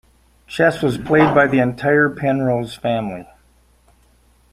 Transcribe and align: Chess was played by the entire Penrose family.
Chess 0.47 0.81
was 0.81 0.97
played 0.97 1.35
by 1.35 1.45
the 1.45 1.59
entire 1.59 2.09
Penrose 2.09 2.73
family. 2.73 3.27